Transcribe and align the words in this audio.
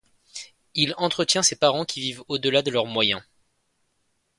Il 0.73 0.95
entretient 0.97 1.43
ses 1.43 1.55
parents 1.55 1.85
qui 1.85 2.01
vivent 2.01 2.23
au-delà 2.27 2.63
de 2.63 2.71
leurs 2.71 2.87
moyens. 2.87 3.21